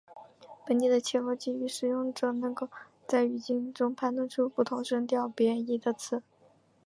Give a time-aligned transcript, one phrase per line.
[0.65, 2.67] 本地的切罗基语使用者能够
[3.07, 6.23] 在语境中判断出不同的声调别义的词。